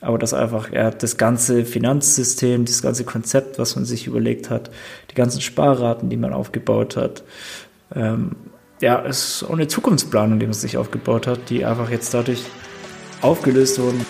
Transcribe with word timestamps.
aber 0.00 0.18
dass 0.18 0.34
einfach 0.34 0.72
ja, 0.72 0.90
das 0.90 1.16
ganze 1.16 1.64
Finanzsystem, 1.64 2.64
das 2.64 2.82
ganze 2.82 3.04
Konzept, 3.04 3.58
was 3.58 3.76
man 3.76 3.84
sich 3.84 4.06
überlegt 4.06 4.50
hat, 4.50 4.70
die 5.10 5.14
ganzen 5.14 5.40
Sparraten, 5.40 6.08
die 6.08 6.16
man 6.16 6.32
aufgebaut 6.32 6.96
hat, 6.96 7.22
ähm, 7.94 8.36
ja, 8.80 8.96
ist 9.00 9.44
auch 9.44 9.52
eine 9.52 9.68
Zukunftsplanung, 9.68 10.38
die 10.38 10.46
man 10.46 10.54
sich 10.54 10.78
aufgebaut 10.78 11.26
hat, 11.26 11.50
die 11.50 11.64
einfach 11.64 11.90
jetzt 11.90 12.14
dadurch 12.14 12.44
aufgelöst 13.20 13.78
wurden. 13.78 14.06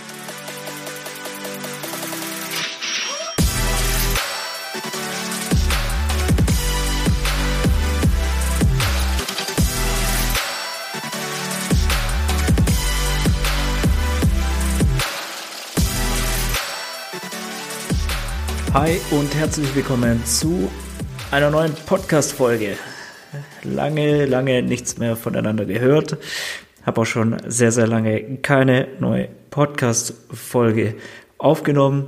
Und 19.10 19.34
herzlich 19.34 19.74
willkommen 19.74 20.24
zu 20.24 20.70
einer 21.32 21.50
neuen 21.50 21.74
Podcast-Folge. 21.74 22.76
Lange, 23.64 24.24
lange 24.26 24.62
nichts 24.62 24.98
mehr 24.98 25.16
voneinander 25.16 25.64
gehört. 25.64 26.16
Habe 26.86 27.00
auch 27.00 27.06
schon 27.06 27.36
sehr, 27.46 27.72
sehr 27.72 27.88
lange 27.88 28.36
keine 28.36 28.86
neue 29.00 29.28
Podcast-Folge 29.50 30.94
aufgenommen. 31.38 32.06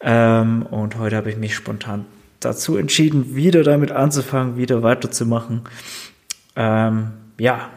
Ähm, 0.00 0.66
und 0.66 0.98
heute 0.98 1.14
habe 1.14 1.30
ich 1.30 1.36
mich 1.36 1.54
spontan 1.54 2.06
dazu 2.40 2.76
entschieden, 2.76 3.36
wieder 3.36 3.62
damit 3.62 3.92
anzufangen, 3.92 4.56
wieder 4.56 4.82
weiterzumachen. 4.82 5.62
Ähm, 6.56 7.12
ja, 7.38 7.70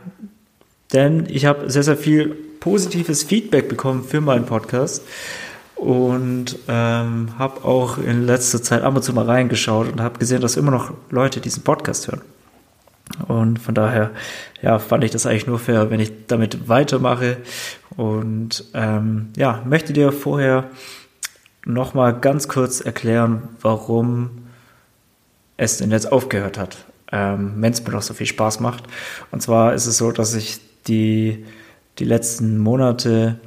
denn 0.93 1.27
ich 1.29 1.45
habe 1.45 1.69
sehr, 1.69 1.83
sehr 1.83 1.97
viel 1.97 2.35
positives 2.59 3.21
Feedback 3.21 3.69
bekommen 3.69 4.03
für 4.03 4.21
meinen 4.21 4.47
Podcast 4.47 5.03
und 5.75 6.57
ähm, 6.67 7.37
habe 7.37 7.65
auch 7.65 7.97
in 7.97 8.25
letzter 8.25 8.61
Zeit 8.61 8.83
ab 8.83 8.95
und 8.95 9.03
zu 9.03 9.13
mal 9.13 9.25
reingeschaut 9.25 9.91
und 9.91 10.01
habe 10.01 10.19
gesehen, 10.19 10.41
dass 10.41 10.55
immer 10.55 10.71
noch 10.71 10.93
Leute 11.09 11.41
diesen 11.41 11.63
Podcast 11.63 12.07
hören. 12.07 12.21
Und 13.27 13.59
von 13.59 13.75
daher, 13.75 14.11
ja, 14.61 14.79
fand 14.79 15.03
ich 15.03 15.11
das 15.11 15.25
eigentlich 15.25 15.47
nur 15.47 15.59
fair, 15.59 15.89
wenn 15.89 15.99
ich 15.99 16.27
damit 16.27 16.69
weitermache. 16.69 17.37
Und 17.95 18.65
ähm, 18.73 19.29
ja, 19.35 19.61
möchte 19.65 19.93
dir 19.93 20.11
vorher 20.11 20.69
nochmal 21.65 22.19
ganz 22.19 22.47
kurz 22.47 22.81
erklären, 22.81 23.49
warum 23.61 24.47
es 25.57 25.77
denn 25.77 25.91
jetzt 25.91 26.11
aufgehört 26.11 26.57
hat, 26.57 26.85
ähm, 27.11 27.53
wenn 27.57 27.73
es 27.73 27.83
mir 27.83 27.91
noch 27.91 28.01
so 28.01 28.13
viel 28.13 28.25
Spaß 28.25 28.59
macht. 28.59 28.85
Und 29.31 29.41
zwar 29.41 29.73
ist 29.73 29.85
es 29.85 29.97
so, 29.97 30.11
dass 30.11 30.33
ich 30.33 30.59
die, 30.87 31.45
die 31.99 32.05
letzten 32.05 32.57
Monate 32.57 33.39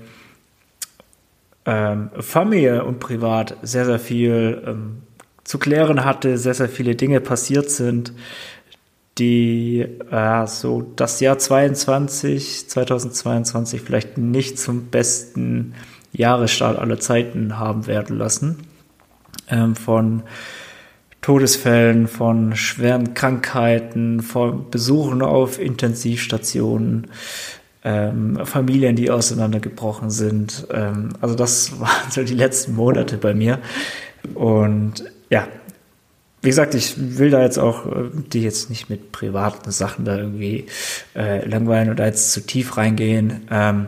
ähm, 1.67 2.11
Familie 2.20 2.84
und 2.84 3.00
privat 3.00 3.56
sehr, 3.62 3.84
sehr 3.84 3.98
viel 3.98 4.62
ähm, 4.67 5.03
zu 5.45 5.59
klären 5.59 6.05
hatte, 6.05 6.39
sehr, 6.39 6.55
sehr 6.55 6.69
viele 6.69 6.95
Dinge 6.95 7.20
passiert 7.20 7.70
sind, 7.70 8.12
die 9.19 9.81
äh, 9.81 10.47
so 10.47 10.92
das 10.97 11.20
Jahr 11.20 11.39
22, 11.39 12.69
2022 12.69 13.81
vielleicht 13.81 14.19
nicht 14.19 14.59
zum 14.59 14.87
besten 14.87 15.75
Jahresstart 16.12 16.78
aller 16.78 17.00
Zeiten 17.00 17.59
haben 17.59 17.87
werden 17.87 18.17
lassen. 18.17 18.59
Ähm, 19.48 19.77
von 19.77 20.22
Todesfällen, 21.20 22.06
von 22.06 22.55
schweren 22.55 23.14
Krankheiten, 23.14 24.20
von 24.22 24.70
Besuchen 24.70 25.22
auf 25.22 25.59
Intensivstationen, 25.59 27.09
ähm, 27.86 28.44
Familien, 28.44 28.96
die 28.96 29.10
auseinandergebrochen 29.10 30.10
sind. 30.10 30.66
Ähm, 30.72 31.10
also 31.20 31.36
das 31.36 31.78
waren 31.80 32.10
so 32.10 32.22
die 32.24 32.34
letzten 32.34 32.74
Monate 32.74 33.16
bei 33.16 33.32
mir. 33.32 33.60
Und 34.34 35.04
ja, 35.30 35.46
wie 36.42 36.48
gesagt, 36.48 36.74
ich 36.74 37.18
will 37.18 37.30
da 37.30 37.42
jetzt 37.42 37.58
auch 37.58 37.86
äh, 37.86 38.10
die 38.12 38.42
jetzt 38.42 38.70
nicht 38.70 38.90
mit 38.90 39.12
privaten 39.12 39.70
Sachen 39.70 40.04
da 40.04 40.16
irgendwie 40.16 40.66
äh, 41.14 41.48
langweilen 41.48 41.91
oder 41.91 42.06
jetzt 42.06 42.32
zu 42.32 42.41
tief 42.44 42.76
reingehen. 42.76 43.46
Ähm, 43.52 43.86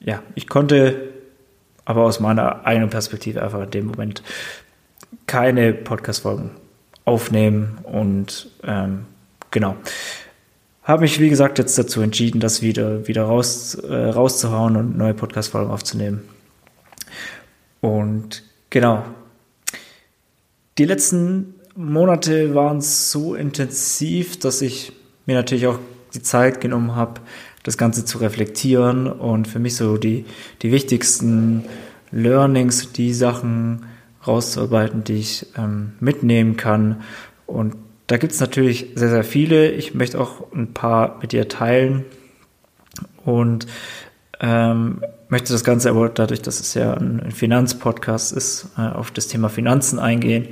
ja, 0.00 0.22
ich 0.34 0.46
konnte 0.46 1.08
aber 1.86 2.04
aus 2.04 2.20
meiner 2.20 2.66
eigenen 2.66 2.90
Perspektive 2.90 3.42
einfach 3.42 3.62
in 3.62 3.70
dem 3.70 3.86
Moment 3.86 4.22
keine 5.26 5.72
Podcast-Folgen 5.72 6.50
aufnehmen 7.06 7.78
und 7.84 8.50
ähm, 8.62 9.06
genau 9.50 9.76
habe 10.88 11.02
mich, 11.02 11.20
wie 11.20 11.28
gesagt, 11.28 11.58
jetzt 11.58 11.78
dazu 11.78 12.00
entschieden, 12.00 12.40
das 12.40 12.62
wieder, 12.62 13.06
wieder 13.06 13.24
raus, 13.24 13.74
äh, 13.74 13.94
rauszuhauen 13.94 14.74
und 14.76 14.96
neue 14.96 15.12
Podcast-Folgen 15.12 15.70
aufzunehmen. 15.70 16.22
Und 17.82 18.42
genau. 18.70 19.04
Die 20.78 20.86
letzten 20.86 21.54
Monate 21.76 22.54
waren 22.54 22.80
so 22.80 23.34
intensiv, 23.34 24.38
dass 24.38 24.62
ich 24.62 24.92
mir 25.26 25.34
natürlich 25.34 25.66
auch 25.66 25.78
die 26.14 26.22
Zeit 26.22 26.62
genommen 26.62 26.96
habe, 26.96 27.20
das 27.64 27.76
Ganze 27.76 28.06
zu 28.06 28.16
reflektieren 28.18 29.08
und 29.08 29.46
für 29.46 29.58
mich 29.58 29.76
so 29.76 29.98
die, 29.98 30.24
die 30.62 30.72
wichtigsten 30.72 31.66
Learnings, 32.10 32.92
die 32.92 33.12
Sachen 33.12 33.84
rauszuarbeiten, 34.26 35.04
die 35.04 35.18
ich 35.18 35.46
ähm, 35.58 35.92
mitnehmen 36.00 36.56
kann 36.56 37.02
und 37.46 37.74
da 38.08 38.16
gibt 38.16 38.32
es 38.32 38.40
natürlich 38.40 38.88
sehr, 38.94 39.10
sehr 39.10 39.24
viele. 39.24 39.70
Ich 39.70 39.94
möchte 39.94 40.20
auch 40.20 40.50
ein 40.52 40.72
paar 40.72 41.18
mit 41.20 41.32
dir 41.32 41.48
teilen 41.48 42.04
und 43.24 43.66
ähm, 44.40 45.02
möchte 45.28 45.52
das 45.52 45.62
Ganze 45.62 45.90
aber 45.90 46.08
dadurch, 46.08 46.40
dass 46.40 46.58
es 46.58 46.72
ja 46.74 46.94
ein 46.94 47.30
Finanzpodcast 47.30 48.32
ist, 48.32 48.70
äh, 48.78 48.80
auf 48.80 49.10
das 49.10 49.28
Thema 49.28 49.50
Finanzen 49.50 49.98
eingehen 49.98 50.48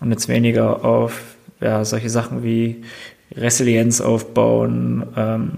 und 0.00 0.12
jetzt 0.12 0.28
weniger 0.28 0.84
auf 0.84 1.20
ja, 1.60 1.84
solche 1.84 2.10
Sachen 2.10 2.44
wie 2.44 2.82
Resilienz 3.34 4.00
aufbauen, 4.00 5.04
ähm, 5.16 5.50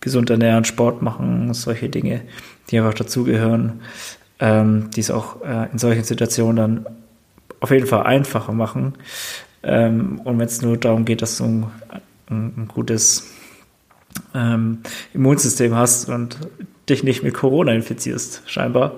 gesund 0.00 0.28
ernähren, 0.28 0.66
Sport 0.66 1.00
machen, 1.00 1.52
solche 1.54 1.88
Dinge, 1.88 2.20
die 2.70 2.78
einfach 2.78 2.94
dazugehören, 2.94 3.80
ähm, 4.38 4.90
die 4.94 5.00
es 5.00 5.10
auch 5.10 5.42
äh, 5.42 5.70
in 5.72 5.78
solchen 5.78 6.04
Situationen 6.04 6.56
dann 6.56 6.86
auf 7.60 7.70
jeden 7.70 7.86
Fall 7.86 8.04
einfacher 8.04 8.52
machen. 8.52 8.94
Ähm, 9.62 10.20
und 10.24 10.38
wenn 10.38 10.46
es 10.46 10.62
nur 10.62 10.76
darum 10.76 11.04
geht, 11.04 11.22
dass 11.22 11.38
du 11.38 11.44
ein, 11.44 11.66
ein 12.30 12.68
gutes 12.68 13.30
ähm, 14.34 14.78
Immunsystem 15.12 15.74
hast 15.74 16.08
und 16.08 16.38
dich 16.88 17.04
nicht 17.04 17.22
mit 17.22 17.34
Corona 17.34 17.72
infizierst, 17.72 18.42
scheinbar. 18.46 18.96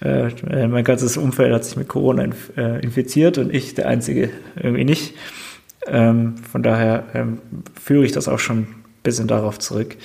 Äh, 0.00 0.66
mein 0.66 0.84
ganzes 0.84 1.16
Umfeld 1.16 1.52
hat 1.52 1.64
sich 1.64 1.76
mit 1.76 1.88
Corona 1.88 2.24
inf 2.24 2.56
äh, 2.56 2.80
infiziert 2.80 3.38
und 3.38 3.54
ich 3.54 3.74
der 3.74 3.88
Einzige 3.88 4.30
irgendwie 4.56 4.84
nicht. 4.84 5.14
Ähm, 5.86 6.36
von 6.38 6.62
daher 6.62 7.04
ähm, 7.14 7.38
führe 7.80 8.04
ich 8.04 8.12
das 8.12 8.28
auch 8.28 8.38
schon 8.38 8.58
ein 8.58 8.84
bisschen 9.02 9.28
darauf 9.28 9.58
zurück. 9.58 9.96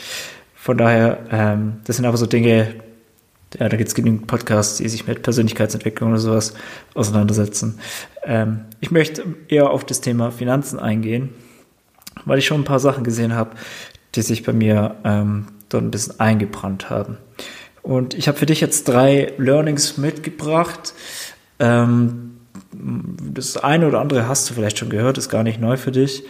Von 0.55 0.77
daher, 0.77 1.17
ähm, 1.31 1.73
das 1.85 1.97
sind 1.97 2.05
aber 2.05 2.17
so 2.17 2.25
Dinge, 2.25 2.75
ja, 3.59 3.69
da 3.69 3.77
gibt 3.77 3.89
es 3.89 3.95
genügend 3.95 4.27
Podcasts, 4.27 4.77
die 4.77 4.89
sich 4.89 5.07
mit 5.07 5.21
Persönlichkeitsentwicklung 5.21 6.11
oder 6.11 6.19
sowas 6.19 6.53
auseinandersetzen. 6.93 7.79
Ähm, 8.23 8.61
ich 8.79 8.91
möchte 8.91 9.23
eher 9.47 9.69
auf 9.69 9.85
das 9.85 10.01
Thema 10.01 10.31
Finanzen 10.31 10.79
eingehen, 10.79 11.29
weil 12.25 12.39
ich 12.39 12.45
schon 12.45 12.61
ein 12.61 12.65
paar 12.65 12.79
Sachen 12.79 13.03
gesehen 13.03 13.33
habe, 13.33 13.51
die 14.15 14.21
sich 14.21 14.43
bei 14.43 14.53
mir 14.53 14.95
ähm, 15.03 15.47
dort 15.69 15.83
ein 15.83 15.91
bisschen 15.91 16.19
eingebrannt 16.19 16.89
haben. 16.89 17.17
Und 17.81 18.13
ich 18.13 18.27
habe 18.27 18.37
für 18.37 18.45
dich 18.45 18.61
jetzt 18.61 18.87
drei 18.87 19.33
Learnings 19.37 19.97
mitgebracht. 19.97 20.93
Ähm, 21.59 22.37
das 22.71 23.57
eine 23.57 23.87
oder 23.87 23.99
andere 23.99 24.27
hast 24.27 24.49
du 24.49 24.53
vielleicht 24.53 24.79
schon 24.79 24.89
gehört, 24.89 25.17
ist 25.17 25.29
gar 25.29 25.43
nicht 25.43 25.59
neu 25.59 25.77
für 25.77 25.91
dich. 25.91 26.23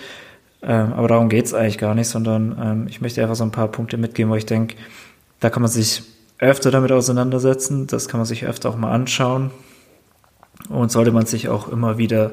Ähm, 0.62 0.94
aber 0.94 1.10
darum 1.10 1.30
geht 1.30 1.46
es 1.46 1.54
eigentlich 1.54 1.78
gar 1.78 1.94
nicht, 1.94 2.08
sondern 2.08 2.58
ähm, 2.60 2.88
ich 2.90 3.02
möchte 3.02 3.22
einfach 3.22 3.36
so 3.36 3.44
ein 3.44 3.52
paar 3.52 3.68
Punkte 3.68 3.98
mitgeben, 3.98 4.32
wo 4.32 4.36
ich 4.36 4.46
denke, 4.46 4.76
da 5.40 5.50
kann 5.50 5.62
man 5.62 5.70
sich 5.70 6.04
öfter 6.44 6.72
damit 6.72 6.92
auseinandersetzen. 6.92 7.88
Das 7.88 8.08
kann 8.08 8.20
man 8.20 8.26
sich 8.26 8.46
öfter 8.46 8.70
auch 8.70 8.78
mal 8.78 8.92
anschauen. 8.92 9.52
Und 10.70 10.92
sollte 10.92 11.12
man 11.12 11.26
sich 11.26 11.50
auch 11.50 11.68
immer 11.68 11.98
wieder 11.98 12.32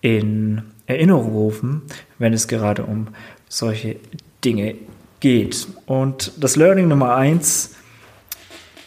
in 0.00 0.62
Erinnerung 0.86 1.32
rufen, 1.32 1.82
wenn 2.18 2.32
es 2.32 2.46
gerade 2.48 2.84
um 2.84 3.08
solche 3.48 3.96
Dinge 4.44 4.76
geht. 5.20 5.66
Und 5.86 6.32
das 6.38 6.56
Learning 6.56 6.88
Nummer 6.88 7.14
eins, 7.14 7.74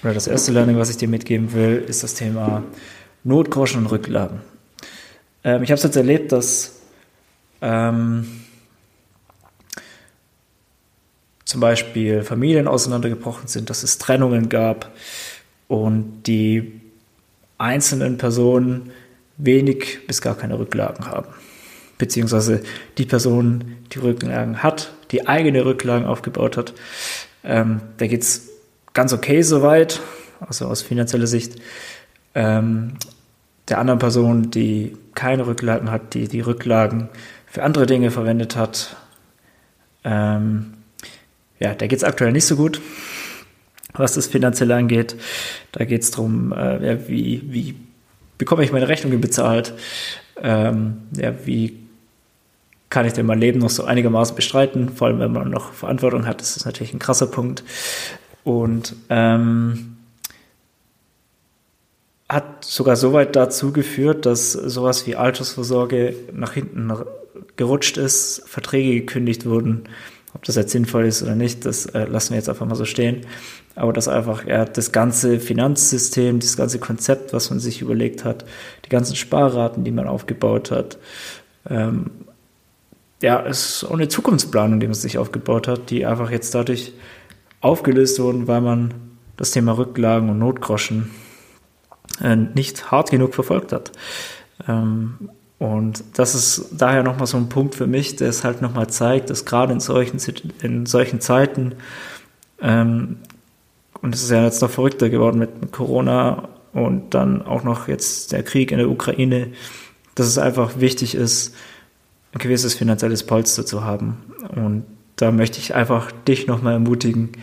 oder 0.03 0.13
das 0.13 0.27
erste 0.27 0.51
Learning, 0.51 0.77
was 0.77 0.89
ich 0.89 0.97
dir 0.97 1.07
mitgeben 1.07 1.53
will, 1.53 1.83
ist 1.87 2.03
das 2.03 2.13
Thema 2.13 2.63
Notgroschen 3.23 3.81
und 3.81 3.91
Rücklagen. 3.91 4.41
Ähm, 5.43 5.63
ich 5.63 5.71
habe 5.71 5.77
es 5.77 5.83
jetzt 5.83 5.95
erlebt, 5.95 6.31
dass 6.31 6.81
ähm, 7.61 8.40
zum 11.51 11.59
Beispiel 11.59 12.23
Familien 12.23 12.65
auseinandergebrochen 12.65 13.49
sind, 13.49 13.69
dass 13.69 13.83
es 13.83 13.97
Trennungen 13.97 14.47
gab 14.47 14.89
und 15.67 16.23
die 16.23 16.79
einzelnen 17.57 18.17
Personen 18.17 18.91
wenig 19.35 20.07
bis 20.07 20.21
gar 20.21 20.37
keine 20.37 20.57
Rücklagen 20.57 21.07
haben. 21.07 21.27
Beziehungsweise 21.97 22.63
die 22.97 23.05
Person, 23.05 23.75
die 23.91 23.99
Rücklagen 23.99 24.63
hat, 24.63 24.93
die 25.11 25.27
eigene 25.27 25.65
Rücklagen 25.65 26.07
aufgebaut 26.07 26.55
hat, 26.55 26.73
ähm, 27.43 27.81
da 27.97 28.07
geht 28.07 28.21
es 28.21 28.47
ganz 28.93 29.11
okay 29.11 29.41
soweit, 29.41 29.99
also 30.39 30.67
aus 30.67 30.81
finanzieller 30.81 31.27
Sicht. 31.27 31.59
ähm, 32.33 32.93
der 33.67 33.79
anderen 33.79 33.99
Person, 33.99 34.51
die 34.51 34.97
keine 35.15 35.47
Rücklagen 35.47 35.91
hat, 35.91 36.13
die 36.13 36.29
die 36.29 36.39
Rücklagen 36.39 37.09
für 37.45 37.63
andere 37.63 37.85
Dinge 37.87 38.09
verwendet 38.09 38.55
hat, 38.55 38.95
ähm, 40.05 40.73
ja, 41.61 41.73
der 41.73 41.87
geht 41.87 41.97
es 41.97 42.03
aktuell 42.03 42.31
nicht 42.31 42.45
so 42.45 42.55
gut, 42.55 42.81
was 43.93 44.15
das 44.15 44.27
Finanzielle 44.27 44.75
angeht. 44.75 45.15
Da 45.71 45.85
geht 45.85 46.01
es 46.01 46.11
darum, 46.11 46.51
äh, 46.51 46.85
ja, 46.85 47.07
wie, 47.07 47.43
wie 47.45 47.75
bekomme 48.37 48.63
ich 48.63 48.71
meine 48.71 48.87
Rechnungen 48.87 49.21
bezahlt, 49.21 49.73
ähm, 50.41 51.03
ja, 51.15 51.33
wie 51.45 51.77
kann 52.89 53.05
ich 53.05 53.13
denn 53.13 53.25
mein 53.25 53.39
Leben 53.39 53.59
noch 53.59 53.69
so 53.69 53.85
einigermaßen 53.85 54.35
bestreiten, 54.35 54.89
vor 54.89 55.07
allem 55.07 55.19
wenn 55.19 55.31
man 55.31 55.49
noch 55.49 55.71
Verantwortung 55.71 56.25
hat, 56.25 56.41
das 56.41 56.57
ist 56.57 56.65
natürlich 56.65 56.93
ein 56.93 56.99
krasser 56.99 57.27
Punkt. 57.27 57.63
Und 58.43 58.95
ähm, 59.09 59.97
hat 62.27 62.65
sogar 62.65 62.95
so 62.95 63.13
weit 63.13 63.35
dazu 63.35 63.71
geführt, 63.71 64.25
dass 64.25 64.51
sowas 64.51 65.05
wie 65.05 65.15
Altersvorsorge 65.15 66.15
nach 66.33 66.53
hinten 66.53 66.91
gerutscht 67.55 67.97
ist, 67.97 68.43
Verträge 68.47 69.01
gekündigt 69.01 69.45
wurden. 69.45 69.83
Ob 70.33 70.43
das 70.45 70.55
jetzt 70.55 70.71
sinnvoll 70.71 71.05
ist 71.05 71.23
oder 71.23 71.35
nicht, 71.35 71.65
das 71.65 71.85
äh, 71.87 72.05
lassen 72.05 72.31
wir 72.31 72.37
jetzt 72.37 72.49
einfach 72.49 72.65
mal 72.65 72.75
so 72.75 72.85
stehen. 72.85 73.25
Aber 73.75 73.93
dass 73.93 74.07
einfach 74.07 74.45
ja, 74.45 74.65
das 74.65 74.91
ganze 74.91 75.39
Finanzsystem, 75.39 76.39
das 76.39 76.57
ganze 76.57 76.79
Konzept, 76.79 77.33
was 77.33 77.49
man 77.49 77.59
sich 77.59 77.81
überlegt 77.81 78.23
hat, 78.23 78.45
die 78.85 78.89
ganzen 78.89 79.15
Sparraten, 79.15 79.83
die 79.83 79.91
man 79.91 80.07
aufgebaut 80.07 80.71
hat, 80.71 80.97
ähm, 81.69 82.11
ja, 83.21 83.39
ist 83.39 83.83
auch 83.83 83.93
eine 83.93 84.07
Zukunftsplanung, 84.07 84.79
die 84.79 84.87
man 84.87 84.93
sich 84.95 85.17
aufgebaut 85.17 85.67
hat, 85.67 85.89
die 85.89 86.05
einfach 86.05 86.31
jetzt 86.31 86.55
dadurch 86.55 86.93
aufgelöst 87.61 88.19
wurden, 88.19 88.47
weil 88.47 88.61
man 88.61 88.93
das 89.37 89.51
Thema 89.51 89.73
Rücklagen 89.73 90.29
und 90.29 90.39
Notgroschen 90.39 91.11
äh, 92.21 92.35
nicht 92.35 92.91
hart 92.91 93.11
genug 93.11 93.35
verfolgt 93.35 93.71
hat. 93.71 93.91
Ähm, 94.67 95.29
und 95.61 96.03
das 96.15 96.33
ist 96.33 96.69
daher 96.71 97.03
nochmal 97.03 97.27
so 97.27 97.37
ein 97.37 97.47
Punkt 97.47 97.75
für 97.75 97.85
mich, 97.85 98.15
der 98.15 98.29
es 98.29 98.43
halt 98.43 98.63
nochmal 98.63 98.89
zeigt, 98.89 99.29
dass 99.29 99.45
gerade 99.45 99.71
in 99.71 99.79
solchen, 99.79 100.19
in 100.63 100.87
solchen 100.87 101.21
Zeiten, 101.21 101.75
ähm, 102.59 103.17
und 104.01 104.15
es 104.15 104.23
ist 104.23 104.31
ja 104.31 104.43
jetzt 104.43 104.63
noch 104.63 104.71
verrückter 104.71 105.11
geworden 105.11 105.37
mit 105.37 105.71
Corona 105.71 106.49
und 106.73 107.13
dann 107.13 107.43
auch 107.43 107.63
noch 107.63 107.87
jetzt 107.87 108.31
der 108.31 108.41
Krieg 108.41 108.71
in 108.71 108.79
der 108.79 108.89
Ukraine, 108.89 109.49
dass 110.15 110.25
es 110.25 110.39
einfach 110.39 110.79
wichtig 110.79 111.13
ist, 111.13 111.53
ein 112.33 112.39
gewisses 112.39 112.73
finanzielles 112.73 113.21
Polster 113.21 113.63
zu 113.63 113.83
haben. 113.83 114.17
Und 114.55 114.83
da 115.15 115.29
möchte 115.29 115.59
ich 115.59 115.75
einfach 115.75 116.11
dich 116.27 116.47
nochmal 116.47 116.73
ermutigen, 116.73 117.33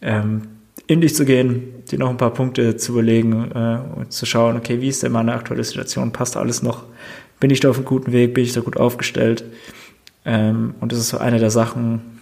ähm, 0.00 0.44
in 0.86 1.02
dich 1.02 1.14
zu 1.14 1.26
gehen, 1.26 1.84
dir 1.90 1.98
noch 1.98 2.08
ein 2.08 2.16
paar 2.16 2.32
Punkte 2.32 2.78
zu 2.78 2.92
überlegen 2.92 3.50
äh, 3.52 3.80
und 3.98 4.14
zu 4.14 4.24
schauen, 4.24 4.56
okay, 4.56 4.80
wie 4.80 4.88
ist 4.88 5.02
denn 5.02 5.12
meine 5.12 5.34
aktuelle 5.34 5.62
Situation? 5.62 6.10
Passt 6.10 6.38
alles 6.38 6.62
noch? 6.62 6.84
Bin 7.40 7.50
ich 7.50 7.60
da 7.60 7.70
auf 7.70 7.76
einem 7.76 7.86
guten 7.86 8.12
Weg? 8.12 8.34
Bin 8.34 8.44
ich 8.44 8.52
da 8.52 8.60
gut 8.60 8.76
aufgestellt? 8.76 9.44
Ähm, 10.24 10.74
und 10.80 10.92
das 10.92 10.98
ist 10.98 11.08
so 11.08 11.18
eine 11.18 11.38
der 11.38 11.50
Sachen, 11.50 12.20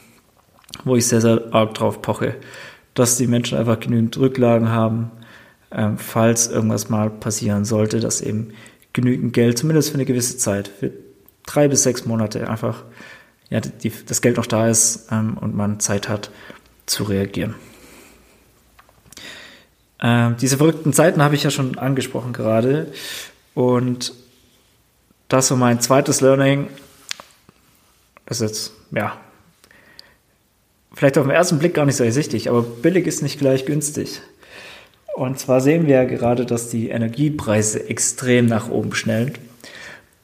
wo 0.85 0.97
ich 0.97 1.07
sehr, 1.07 1.21
sehr 1.21 1.53
arg 1.53 1.75
drauf 1.75 2.01
poche, 2.01 2.37
dass 2.95 3.17
die 3.17 3.27
Menschen 3.27 3.59
einfach 3.59 3.81
genügend 3.81 4.17
Rücklagen 4.17 4.71
haben, 4.71 5.11
ähm, 5.73 5.99
falls 5.99 6.49
irgendwas 6.49 6.89
mal 6.89 7.11
passieren 7.11 7.65
sollte, 7.65 8.01
dass 8.01 8.21
eben 8.21 8.53
genügend 8.93 9.33
Geld, 9.33 9.59
zumindest 9.59 9.91
für 9.91 9.95
eine 9.95 10.05
gewisse 10.05 10.39
Zeit, 10.39 10.69
für 10.69 10.93
drei 11.47 11.69
bis 11.69 11.83
sechs 11.83 12.07
Monate 12.07 12.49
einfach 12.49 12.85
ja, 13.51 13.61
die, 13.61 13.93
das 14.07 14.21
Geld 14.21 14.37
noch 14.37 14.47
da 14.47 14.69
ist 14.69 15.09
ähm, 15.11 15.37
und 15.39 15.55
man 15.55 15.81
Zeit 15.81 16.09
hat 16.09 16.31
zu 16.87 17.05
reagieren. 17.05 17.55
Ähm, 20.01 20.37
diese 20.41 20.59
verrückten 20.59 20.93
Zeiten 20.93 21.23
habe 21.23 21.35
ich 21.35 21.43
ja 21.43 21.51
schon 21.51 21.79
angesprochen 21.79 22.33
gerade 22.33 22.93
und 23.55 24.13
das 25.29 25.51
war 25.51 25.59
mein 25.59 25.81
zweites 25.81 26.21
Learning. 26.21 26.69
Das 28.27 28.41
ist 28.41 28.51
jetzt, 28.51 28.73
ja, 28.91 29.17
vielleicht 30.95 31.19
auf 31.19 31.27
den 31.27 31.35
ersten 31.35 31.59
Blick 31.59 31.75
gar 31.75 31.87
nicht 31.87 31.97
so 31.97 32.05
ersichtlich, 32.05 32.49
aber 32.49 32.63
billig 32.63 33.07
ist 33.07 33.23
nicht 33.23 33.39
gleich 33.39 33.67
günstig. 33.67 34.21
Und 35.15 35.39
zwar 35.39 35.61
sehen 35.61 35.87
wir 35.87 35.97
ja 35.97 36.05
gerade, 36.05 36.47
dass 36.47 36.71
die 36.71 36.89
Energiepreise 36.91 37.89
extrem 37.89 38.47
nach 38.47 38.69
oben 38.71 38.95
schnellen. 38.95 39.33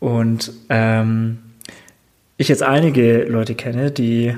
Und 0.00 0.52
ähm, 0.68 1.38
ich 2.36 2.48
jetzt 2.48 2.62
einige 2.62 3.24
Leute 3.24 3.54
kenne, 3.54 3.90
die 3.90 4.36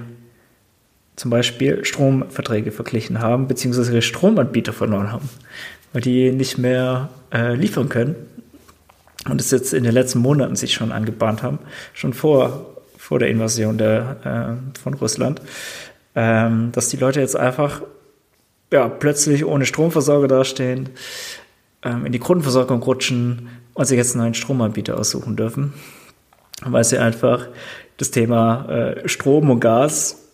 zum 1.17 1.31
Beispiel 1.31 1.85
Stromverträge 1.85 2.73
verglichen 2.73 3.21
haben, 3.21 3.49
beziehungsweise 3.49 3.93
ihre 3.93 4.03
Stromanbieter 4.03 4.73
verloren 4.73 5.13
haben, 5.13 5.29
weil 5.93 6.03
die 6.03 6.31
nicht 6.31 6.59
mehr 6.59 7.11
äh, 7.33 7.55
liefern 7.55 7.89
können 7.89 8.17
und 9.29 9.41
es 9.41 9.51
jetzt 9.51 9.73
in 9.73 9.85
den 9.85 9.93
letzten 9.93 10.19
Monaten 10.21 10.57
sich 10.57 10.75
schon 10.75 10.93
angebahnt 10.93 11.43
haben, 11.43 11.59
schon 11.93 12.13
vor, 12.13 12.77
vor 12.97 13.19
der 13.19 13.29
Invasion 13.29 13.79
der, 13.79 14.59
äh, 14.75 14.81
von 14.81 14.95
Russland, 14.95 15.41
ähm, 16.15 16.71
dass 16.73 16.89
die 16.89 16.97
Leute 16.97 17.21
jetzt 17.21 17.37
einfach 17.37 17.83
ja, 18.73 18.89
plötzlich 18.89 19.45
ohne 19.45 19.67
Stromversorger 19.67 20.29
dastehen, 20.29 20.91
ähm, 21.83 22.07
in 22.07 22.13
die 22.13 22.19
Grundversorgung 22.19 22.83
rutschen, 22.83 23.49
und 23.77 23.85
sich 23.85 23.99
jetzt 23.99 24.15
einen 24.15 24.23
neuen 24.23 24.35
Stromanbieter 24.35 24.99
aussuchen 24.99 25.37
dürfen, 25.37 25.75
weil 26.65 26.83
sie 26.83 26.99
einfach 26.99 27.47
das 27.99 28.11
Thema 28.11 28.67
äh, 28.69 29.09
Strom 29.09 29.51
und 29.51 29.61
Gas 29.61 30.31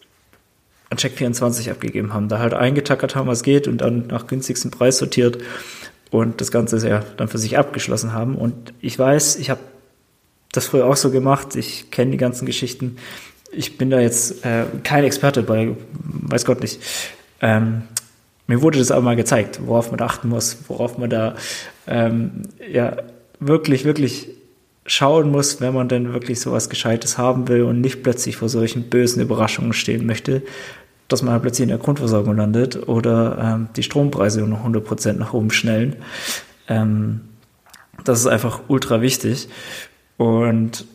an 0.91 0.97
Check 0.97 1.15
24 1.15 1.71
abgegeben 1.71 2.15
haben, 2.15 2.29
da 2.29 2.39
halt 2.39 2.55
eingetackert 2.55 3.17
haben, 3.17 3.27
was 3.27 3.43
geht 3.43 3.67
und 3.67 3.79
dann 3.79 4.07
nach 4.07 4.29
günstigsten 4.29 4.71
Preis 4.71 4.99
sortiert 4.99 5.39
und 6.13 6.43
das 6.43 6.53
Ganze 6.53 6.87
ja 6.87 7.03
dann 7.17 7.27
für 7.27 7.39
sich 7.39 7.59
abgeschlossen 7.59 8.13
haben. 8.13 8.37
Und 8.37 8.75
ich 8.81 8.97
weiß, 8.97 9.37
ich 9.37 9.49
habe 9.51 9.61
das 10.53 10.67
früher 10.67 10.87
auch 10.87 10.97
so 10.97 11.11
gemacht, 11.11 11.57
ich 11.57 11.91
kenne 11.91 12.13
die 12.13 12.19
ganzen 12.19 12.45
Geschichten. 12.45 12.99
Ich 13.51 13.79
bin 13.79 13.89
da 13.91 13.99
jetzt 13.99 14.45
äh, 14.45 14.65
kein 14.85 15.05
Experte 15.05 15.43
bei, 15.43 15.75
weiß 16.05 16.45
Gott 16.45 16.61
nicht. 16.61 16.81
Ähm, 17.41 17.83
mir 18.47 18.61
wurde 18.61 18.79
das 18.79 18.91
aber 18.91 19.01
mal 19.01 19.17
gezeigt, 19.17 19.61
worauf 19.65 19.91
man 19.91 20.01
achten 20.03 20.29
muss, 20.29 20.59
worauf 20.69 20.99
man 20.99 21.09
da 21.09 21.35
ähm, 21.87 22.43
ja 22.71 22.99
wirklich, 23.41 23.87
wirklich 23.87 24.29
schauen 24.85 25.31
muss, 25.31 25.63
wenn 25.63 25.73
man 25.73 25.89
denn 25.89 26.13
wirklich 26.13 26.41
sowas 26.41 26.69
Gescheites 26.69 27.17
haben 27.17 27.49
will 27.49 27.63
und 27.63 27.81
nicht 27.81 28.03
plötzlich 28.03 28.37
vor 28.37 28.51
solchen 28.51 28.91
bösen 28.91 29.23
Überraschungen 29.23 29.73
stehen 29.73 30.05
möchte, 30.05 30.43
dass 31.13 31.23
man 31.23 31.33
halt 31.33 31.43
plötzlich 31.43 31.65
in 31.65 31.69
der 31.69 31.79
Grundversorgung 31.79 32.37
landet 32.37 32.89
oder 32.89 33.39
ähm, 33.39 33.69
die 33.77 33.83
Strompreise 33.83 34.41
noch 34.43 34.67
100% 34.67 35.15
nach 35.15 35.35
oben 35.35 35.51
schnellen. 35.51 35.97
Ähm, 36.69 37.21
das 38.05 38.21
ist 38.21 38.27
einfach 38.27 38.61
ultra 38.69 39.01
wichtig. 39.01 39.49
Und 40.17 40.87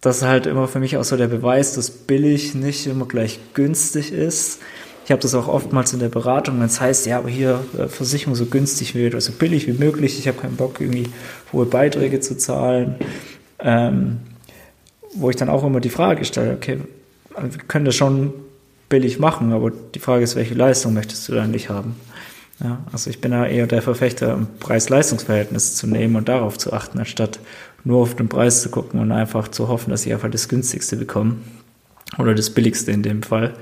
das 0.00 0.18
ist 0.18 0.22
halt 0.24 0.46
immer 0.46 0.66
für 0.68 0.80
mich 0.80 0.96
auch 0.96 1.04
so 1.04 1.16
der 1.16 1.28
Beweis, 1.28 1.74
dass 1.74 1.90
billig 1.90 2.54
nicht 2.54 2.86
immer 2.86 3.06
gleich 3.06 3.38
günstig 3.54 4.12
ist. 4.12 4.60
Ich 5.04 5.10
habe 5.10 5.22
das 5.22 5.34
auch 5.34 5.48
oftmals 5.48 5.92
in 5.92 5.98
der 5.98 6.08
Beratung, 6.08 6.58
wenn 6.60 6.66
es 6.66 6.80
heißt, 6.80 7.06
ja, 7.06 7.18
aber 7.18 7.28
hier 7.28 7.64
äh, 7.78 7.88
Versicherung 7.88 8.34
so 8.34 8.46
günstig 8.46 8.94
wie 8.94 9.06
oder 9.06 9.20
so 9.20 9.32
billig 9.32 9.66
wie 9.66 9.72
möglich. 9.72 10.18
Ich 10.18 10.28
habe 10.28 10.38
keinen 10.38 10.56
Bock, 10.56 10.80
irgendwie 10.80 11.08
hohe 11.52 11.66
Beiträge 11.66 12.20
zu 12.20 12.36
zahlen. 12.36 12.96
Ähm, 13.58 14.20
wo 15.14 15.28
ich 15.28 15.36
dann 15.36 15.48
auch 15.48 15.64
immer 15.64 15.80
die 15.80 15.90
Frage 15.90 16.24
stelle, 16.24 16.54
okay, 16.54 16.78
wir 17.36 17.58
können 17.66 17.84
das 17.84 17.96
schon 17.96 18.32
billig 18.90 19.18
machen, 19.18 19.54
aber 19.54 19.70
die 19.70 20.00
Frage 20.00 20.22
ist, 20.22 20.36
welche 20.36 20.54
Leistung 20.54 20.92
möchtest 20.92 21.26
du 21.28 21.32
dann 21.32 21.50
nicht 21.50 21.70
haben? 21.70 21.96
Ja, 22.62 22.84
also 22.92 23.08
ich 23.08 23.22
bin 23.22 23.30
da 23.30 23.46
eher 23.46 23.66
der 23.66 23.80
Verfechter, 23.80 24.36
ein 24.36 24.46
Preis-Leistungs-Verhältnis 24.58 25.76
zu 25.76 25.86
nehmen 25.86 26.16
und 26.16 26.28
darauf 26.28 26.58
zu 26.58 26.74
achten, 26.74 26.98
anstatt 26.98 27.40
nur 27.84 28.02
auf 28.02 28.14
den 28.14 28.28
Preis 28.28 28.60
zu 28.60 28.68
gucken 28.68 29.00
und 29.00 29.12
einfach 29.12 29.48
zu 29.48 29.68
hoffen, 29.68 29.90
dass 29.90 30.04
ich 30.04 30.12
einfach 30.12 30.30
das 30.30 30.50
günstigste 30.50 30.96
bekomme 30.96 31.36
oder 32.18 32.34
das 32.34 32.50
billigste 32.50 32.90
in 32.90 33.02
dem 33.02 33.22
Fall 33.22 33.54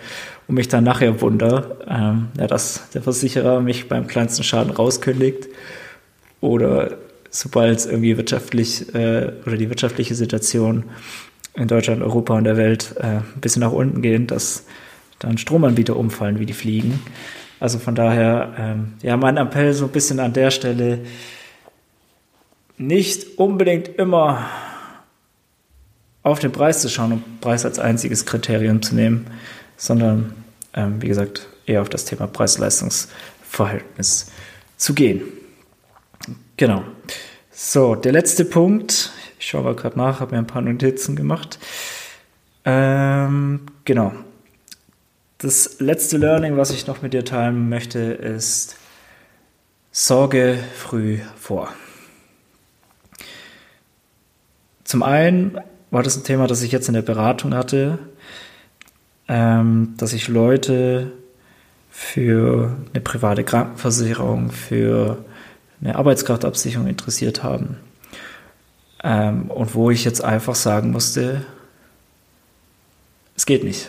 und 0.48 0.56
mich 0.56 0.66
dann 0.66 0.82
nachher 0.82 1.20
wunder, 1.20 1.76
ähm, 1.86 2.28
ja, 2.36 2.48
dass 2.48 2.90
der 2.90 3.02
Versicherer 3.02 3.60
mich 3.60 3.88
beim 3.88 4.08
kleinsten 4.08 4.42
Schaden 4.42 4.72
rauskündigt 4.72 5.46
oder 6.40 6.96
sobald 7.30 7.78
es 7.78 7.86
irgendwie 7.86 8.16
wirtschaftlich 8.16 8.92
äh, 8.94 9.32
oder 9.46 9.56
die 9.56 9.68
wirtschaftliche 9.68 10.16
Situation 10.16 10.84
in 11.54 11.68
Deutschland, 11.68 12.02
Europa 12.02 12.34
und 12.34 12.44
der 12.44 12.56
Welt 12.56 12.94
äh, 12.98 13.18
ein 13.18 13.40
bisschen 13.40 13.60
nach 13.60 13.72
unten 13.72 14.02
geht, 14.02 14.30
dass 14.30 14.64
dann 15.18 15.38
Stromanbieter 15.38 15.96
umfallen 15.96 16.38
wie 16.38 16.46
die 16.46 16.52
Fliegen. 16.52 17.00
Also 17.60 17.78
von 17.78 17.94
daher, 17.94 18.54
ähm, 18.58 18.94
ja, 19.02 19.16
mein 19.16 19.36
Appell 19.36 19.72
so 19.72 19.86
ein 19.86 19.90
bisschen 19.90 20.20
an 20.20 20.32
der 20.32 20.50
Stelle, 20.50 21.00
nicht 22.76 23.38
unbedingt 23.38 23.88
immer 23.98 24.46
auf 26.22 26.38
den 26.38 26.52
Preis 26.52 26.80
zu 26.80 26.88
schauen 26.88 27.12
und 27.12 27.40
Preis 27.40 27.64
als 27.64 27.78
einziges 27.78 28.26
Kriterium 28.26 28.82
zu 28.82 28.94
nehmen, 28.94 29.26
sondern, 29.76 30.34
ähm, 30.74 31.02
wie 31.02 31.08
gesagt, 31.08 31.48
eher 31.66 31.82
auf 31.82 31.88
das 31.88 32.04
Thema 32.04 32.26
Preis-Leistungs-Verhältnis 32.26 34.30
zu 34.76 34.94
gehen. 34.94 35.22
Genau. 36.56 36.84
So, 37.50 37.94
der 37.94 38.12
letzte 38.12 38.44
Punkt. 38.44 39.12
Ich 39.40 39.46
schaue 39.46 39.64
mal 39.64 39.74
gerade 39.74 39.98
nach, 39.98 40.20
habe 40.20 40.32
mir 40.32 40.38
ein 40.38 40.46
paar 40.46 40.62
Notizen 40.62 41.16
gemacht. 41.16 41.58
Ähm, 42.64 43.60
genau. 43.84 44.12
Das 45.38 45.76
letzte 45.78 46.18
Learning, 46.18 46.56
was 46.56 46.70
ich 46.70 46.88
noch 46.88 47.00
mit 47.00 47.12
dir 47.12 47.24
teilen 47.24 47.68
möchte, 47.68 48.00
ist, 48.00 48.76
sorge 49.92 50.58
früh 50.76 51.20
vor. 51.36 51.72
zum 54.88 55.02
einen 55.02 55.60
war 55.90 56.02
das 56.02 56.16
ein 56.16 56.24
Thema, 56.24 56.46
das 56.46 56.62
ich 56.62 56.72
jetzt 56.72 56.88
in 56.88 56.94
der 56.94 57.02
Beratung 57.02 57.54
hatte, 57.54 57.98
ähm, 59.28 59.94
dass 59.98 60.14
ich 60.14 60.28
Leute 60.28 61.12
für 61.90 62.74
eine 62.92 63.02
private 63.02 63.44
Krankenversicherung, 63.44 64.50
für 64.50 65.24
eine 65.80 65.94
Arbeitskraftabsicherung 65.94 66.86
interessiert 66.86 67.42
haben. 67.42 67.76
Ähm, 69.04 69.50
und 69.50 69.74
wo 69.74 69.90
ich 69.90 70.04
jetzt 70.06 70.24
einfach 70.24 70.54
sagen 70.54 70.90
musste, 70.90 71.44
es 73.36 73.44
geht 73.44 73.62
nicht. 73.62 73.88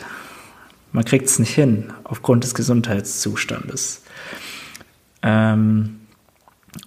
Man 0.92 1.06
kriegt 1.06 1.28
es 1.28 1.40
nicht 1.40 1.54
hin 1.54 1.94
aufgrund 2.04 2.44
des 2.44 2.56
Gesundheitszustandes. 2.56 4.02
Ähm, 5.22 6.00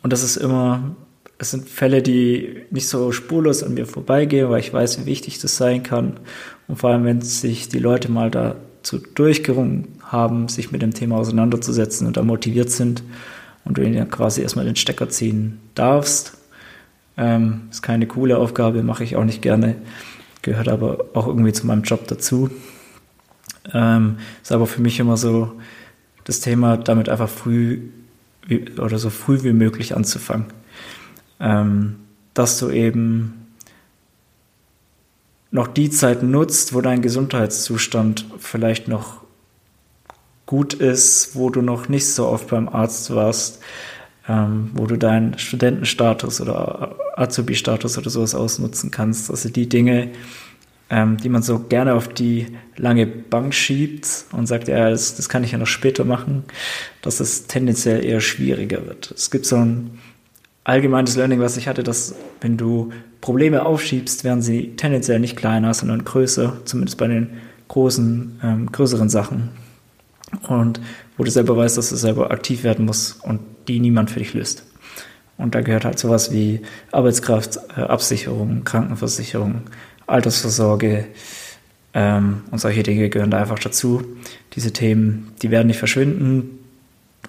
und 0.02 0.12
das 0.12 0.22
ist 0.22 0.36
immer, 0.36 0.96
es 1.38 1.50
sind 1.50 1.68
Fälle, 1.68 2.02
die 2.02 2.62
nicht 2.70 2.88
so 2.88 3.12
spurlos 3.12 3.62
an 3.62 3.74
mir 3.74 3.86
vorbeigehen, 3.86 4.50
weil 4.50 4.60
ich 4.60 4.72
weiß, 4.72 5.00
wie 5.00 5.06
wichtig 5.06 5.38
das 5.38 5.56
sein 5.56 5.82
kann. 5.82 6.20
Und 6.68 6.76
vor 6.76 6.90
allem, 6.90 7.04
wenn 7.04 7.20
sich 7.20 7.68
die 7.68 7.78
Leute 7.78 8.10
mal 8.10 8.30
dazu 8.30 8.98
durchgerungen 8.98 9.88
haben, 10.02 10.48
sich 10.48 10.72
mit 10.72 10.82
dem 10.82 10.94
Thema 10.94 11.16
auseinanderzusetzen 11.16 12.06
und 12.06 12.16
da 12.16 12.22
motiviert 12.22 12.70
sind 12.70 13.02
und 13.64 13.78
du 13.78 13.82
ihnen 13.82 14.10
quasi 14.10 14.42
erstmal 14.42 14.64
den 14.64 14.76
Stecker 14.76 15.08
ziehen 15.08 15.60
darfst. 15.74 16.38
Ähm, 17.16 17.62
ist 17.70 17.82
keine 17.82 18.06
coole 18.06 18.38
Aufgabe, 18.38 18.82
mache 18.82 19.04
ich 19.04 19.16
auch 19.16 19.24
nicht 19.24 19.42
gerne, 19.42 19.76
gehört 20.40 20.68
aber 20.68 21.06
auch 21.12 21.26
irgendwie 21.26 21.52
zu 21.52 21.66
meinem 21.66 21.82
Job 21.82 22.06
dazu. 22.08 22.50
Ähm, 23.72 24.18
ist 24.42 24.52
aber 24.52 24.66
für 24.66 24.80
mich 24.80 24.98
immer 24.98 25.16
so 25.16 25.52
das 26.24 26.40
Thema, 26.40 26.76
damit 26.76 27.08
einfach 27.08 27.28
früh 27.28 27.80
wie, 28.46 28.70
oder 28.78 28.98
so 28.98 29.10
früh 29.10 29.42
wie 29.42 29.52
möglich 29.52 29.96
anzufangen. 29.96 30.46
Ähm, 31.40 31.96
dass 32.34 32.58
du 32.58 32.70
eben 32.70 33.46
noch 35.50 35.68
die 35.68 35.90
Zeit 35.90 36.22
nutzt, 36.22 36.74
wo 36.74 36.80
dein 36.80 37.02
Gesundheitszustand 37.02 38.26
vielleicht 38.38 38.88
noch 38.88 39.22
gut 40.46 40.74
ist, 40.74 41.36
wo 41.36 41.50
du 41.50 41.62
noch 41.62 41.88
nicht 41.88 42.08
so 42.08 42.26
oft 42.26 42.48
beim 42.48 42.68
Arzt 42.68 43.14
warst, 43.14 43.60
ähm, 44.28 44.70
wo 44.74 44.86
du 44.86 44.96
deinen 44.96 45.38
Studentenstatus 45.38 46.40
oder 46.40 46.96
Azubi-Status 47.16 47.98
oder 47.98 48.10
sowas 48.10 48.34
ausnutzen 48.34 48.90
kannst. 48.90 49.30
Also 49.30 49.48
die 49.48 49.68
Dinge, 49.68 50.10
ähm, 50.92 51.16
die 51.16 51.30
man 51.30 51.42
so 51.42 51.58
gerne 51.58 51.94
auf 51.94 52.06
die 52.06 52.48
lange 52.76 53.06
Bank 53.06 53.54
schiebt 53.54 54.26
und 54.32 54.46
sagt, 54.46 54.68
ja, 54.68 54.90
das, 54.90 55.16
das 55.16 55.30
kann 55.30 55.42
ich 55.42 55.52
ja 55.52 55.58
noch 55.58 55.66
später 55.66 56.04
machen, 56.04 56.44
dass 57.00 57.18
es 57.18 57.46
tendenziell 57.46 58.04
eher 58.04 58.20
schwieriger 58.20 58.86
wird. 58.86 59.10
Es 59.10 59.30
gibt 59.30 59.46
so 59.46 59.56
ein 59.56 59.98
allgemeines 60.64 61.16
Learning, 61.16 61.40
was 61.40 61.56
ich 61.56 61.66
hatte, 61.66 61.82
dass 61.82 62.14
wenn 62.42 62.58
du 62.58 62.92
Probleme 63.22 63.64
aufschiebst, 63.64 64.22
werden 64.22 64.42
sie 64.42 64.76
tendenziell 64.76 65.18
nicht 65.18 65.36
kleiner, 65.36 65.72
sondern 65.72 66.04
größer, 66.04 66.58
zumindest 66.66 66.98
bei 66.98 67.06
den 67.08 67.38
großen, 67.68 68.40
ähm, 68.42 68.70
größeren 68.70 69.08
Sachen. 69.08 69.48
Und 70.46 70.78
wo 71.16 71.24
du 71.24 71.30
selber 71.30 71.56
weißt, 71.56 71.78
dass 71.78 71.88
du 71.88 71.96
selber 71.96 72.30
aktiv 72.30 72.64
werden 72.64 72.84
musst 72.84 73.24
und 73.24 73.40
die 73.66 73.80
niemand 73.80 74.10
für 74.10 74.18
dich 74.18 74.34
löst. 74.34 74.64
Und 75.38 75.54
da 75.54 75.62
gehört 75.62 75.86
halt 75.86 75.98
sowas 75.98 76.32
wie 76.32 76.60
Arbeitskraft, 76.90 77.58
äh, 77.76 77.86
Krankenversicherung, 78.64 79.62
Altersvorsorge 80.12 81.06
ähm, 81.94 82.42
und 82.50 82.58
solche 82.58 82.82
Dinge 82.82 83.08
gehören 83.08 83.30
da 83.30 83.38
einfach 83.38 83.58
dazu. 83.58 84.02
Diese 84.54 84.72
Themen, 84.72 85.32
die 85.42 85.50
werden 85.50 85.66
nicht 85.66 85.78
verschwinden. 85.78 86.58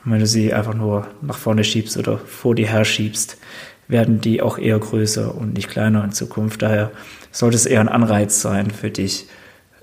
wenn 0.05 0.19
du 0.19 0.27
sie 0.27 0.53
einfach 0.53 0.73
nur 0.73 1.07
nach 1.21 1.37
vorne 1.37 1.63
schiebst 1.63 1.97
oder 1.97 2.17
vor 2.17 2.55
dir 2.55 2.67
her 2.67 2.85
schiebst, 2.85 3.37
werden 3.87 4.21
die 4.21 4.41
auch 4.41 4.57
eher 4.57 4.79
größer 4.79 5.35
und 5.35 5.53
nicht 5.53 5.69
kleiner 5.69 6.03
in 6.03 6.11
Zukunft. 6.11 6.61
Daher 6.61 6.91
sollte 7.31 7.55
es 7.55 7.65
eher 7.65 7.81
ein 7.81 7.89
Anreiz 7.89 8.41
sein 8.41 8.71
für 8.71 8.89
dich, 8.89 9.27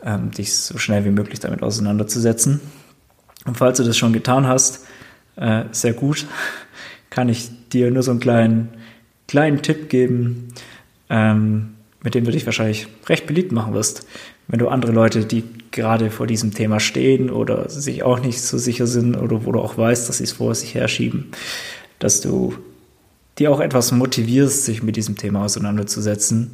ähm, 0.03 0.31
dich 0.31 0.55
so 0.57 0.79
schnell 0.79 1.05
wie 1.05 1.11
möglich 1.11 1.41
damit 1.41 1.63
auseinanderzusetzen. 1.63 2.61
Und 3.47 3.57
falls 3.57 3.79
du 3.79 3.85
das 3.85 3.97
schon 3.97 4.13
getan 4.13 4.47
hast, 4.47 4.87
äh, 5.37 5.65
sehr 5.73 5.93
gut, 5.93 6.27
kann 7.11 7.29
ich 7.29 7.51
dir 7.71 7.91
nur 7.91 8.03
so 8.03 8.11
einen 8.11 8.21
kleinen, 8.21 8.69
kleinen 9.27 9.63
Tipp 9.63 9.89
geben. 9.89 10.49
Ähm, 11.09 11.75
mit 12.03 12.15
dem 12.15 12.25
du 12.25 12.31
dich 12.31 12.47
wahrscheinlich 12.47 12.89
recht 13.09 13.27
beliebt 13.27 13.53
machen 13.53 13.75
wirst, 13.75 14.07
wenn 14.49 14.59
du 14.59 14.69
andere 14.69 14.93
Leute, 14.93 15.25
die 15.25 15.45
gerade 15.71 16.11
vor 16.11 16.27
diesem 16.27 16.53
Thema 16.53 16.81
stehen 16.81 17.31
oder 17.31 17.69
sich 17.69 18.03
auch 18.03 18.21
nicht 18.21 18.41
so 18.41 18.59
sicher 18.59 18.87
sind 18.87 19.17
oder 19.17 19.45
wo 19.45 19.53
du 19.53 19.61
auch 19.61 19.77
weißt, 19.77 20.09
dass 20.09 20.19
sie 20.19 20.25
es 20.25 20.33
vor 20.33 20.55
sich 20.55 20.75
herschieben, 20.75 21.31
dass 21.99 22.21
du 22.21 22.55
die 23.39 23.49
auch 23.49 23.61
etwas 23.61 23.93
motivierst, 23.93 24.65
sich 24.65 24.83
mit 24.83 24.97
diesem 24.97 25.17
Thema 25.17 25.45
auseinanderzusetzen. 25.45 26.53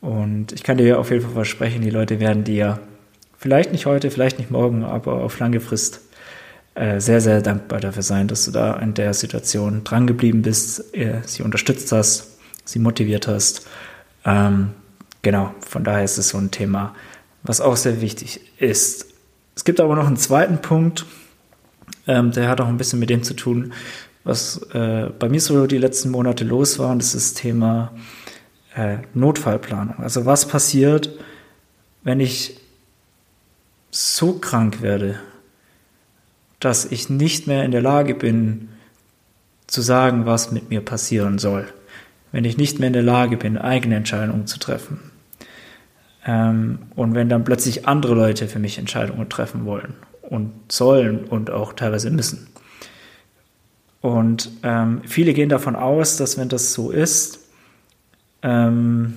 Und 0.00 0.52
ich 0.52 0.62
kann 0.62 0.76
dir 0.76 0.98
auf 0.98 1.10
jeden 1.10 1.22
Fall 1.22 1.32
versprechen, 1.32 1.82
die 1.82 1.90
Leute 1.90 2.20
werden 2.20 2.44
dir 2.44 2.80
vielleicht 3.38 3.72
nicht 3.72 3.86
heute, 3.86 4.10
vielleicht 4.10 4.38
nicht 4.38 4.50
morgen, 4.50 4.84
aber 4.84 5.22
auf 5.22 5.38
lange 5.38 5.60
Frist 5.60 6.00
äh, 6.74 7.00
sehr, 7.00 7.20
sehr 7.20 7.40
dankbar 7.40 7.80
dafür 7.80 8.02
sein, 8.02 8.28
dass 8.28 8.44
du 8.44 8.50
da 8.50 8.74
in 8.74 8.94
der 8.94 9.14
Situation 9.14 9.84
drangeblieben 9.84 10.42
bist, 10.42 10.94
äh, 10.94 11.20
sie 11.24 11.42
unterstützt 11.42 11.92
hast, 11.92 12.38
sie 12.64 12.78
motiviert 12.78 13.28
hast 13.28 13.66
ähm, 14.28 14.74
genau, 15.22 15.54
von 15.60 15.84
daher 15.84 16.04
ist 16.04 16.18
es 16.18 16.28
so 16.28 16.38
ein 16.38 16.50
Thema, 16.50 16.94
was 17.44 17.62
auch 17.62 17.76
sehr 17.76 18.02
wichtig 18.02 18.40
ist. 18.58 19.06
Es 19.56 19.64
gibt 19.64 19.80
aber 19.80 19.96
noch 19.96 20.06
einen 20.06 20.18
zweiten 20.18 20.58
Punkt, 20.58 21.06
ähm, 22.06 22.30
der 22.32 22.48
hat 22.48 22.60
auch 22.60 22.68
ein 22.68 22.76
bisschen 22.76 22.98
mit 22.98 23.08
dem 23.08 23.22
zu 23.22 23.32
tun, 23.32 23.72
was 24.24 24.58
äh, 24.74 25.08
bei 25.18 25.30
mir 25.30 25.40
so 25.40 25.66
die 25.66 25.78
letzten 25.78 26.10
Monate 26.10 26.44
los 26.44 26.78
war, 26.78 26.90
und 26.90 26.98
das 26.98 27.14
ist 27.14 27.36
das 27.36 27.42
Thema 27.42 27.92
äh, 28.74 28.98
Notfallplanung. 29.14 29.98
Also 29.98 30.26
was 30.26 30.46
passiert, 30.46 31.10
wenn 32.02 32.20
ich 32.20 32.60
so 33.90 34.34
krank 34.34 34.82
werde, 34.82 35.18
dass 36.60 36.84
ich 36.84 37.08
nicht 37.08 37.46
mehr 37.46 37.64
in 37.64 37.70
der 37.70 37.80
Lage 37.80 38.14
bin, 38.14 38.68
zu 39.66 39.80
sagen, 39.80 40.26
was 40.26 40.52
mit 40.52 40.68
mir 40.68 40.82
passieren 40.82 41.38
soll 41.38 41.66
wenn 42.32 42.44
ich 42.44 42.56
nicht 42.56 42.78
mehr 42.78 42.88
in 42.88 42.92
der 42.92 43.02
Lage 43.02 43.36
bin, 43.36 43.58
eigene 43.58 43.96
Entscheidungen 43.96 44.46
zu 44.46 44.58
treffen. 44.58 45.00
Ähm, 46.26 46.78
und 46.94 47.14
wenn 47.14 47.28
dann 47.28 47.44
plötzlich 47.44 47.86
andere 47.86 48.14
Leute 48.14 48.48
für 48.48 48.58
mich 48.58 48.78
Entscheidungen 48.78 49.28
treffen 49.28 49.64
wollen 49.64 49.94
und 50.22 50.52
sollen 50.70 51.24
und 51.24 51.50
auch 51.50 51.72
teilweise 51.72 52.10
müssen. 52.10 52.48
Und 54.00 54.50
ähm, 54.62 55.02
viele 55.06 55.32
gehen 55.32 55.48
davon 55.48 55.74
aus, 55.74 56.16
dass 56.16 56.38
wenn 56.38 56.48
das 56.48 56.72
so 56.72 56.90
ist, 56.90 57.40
ähm, 58.42 59.14